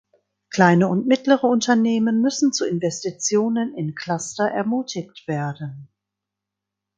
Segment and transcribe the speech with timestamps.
[0.49, 5.89] Kleine und mittlere Unternehmen müssen zu Investitionen in Cluster ermutigt werden.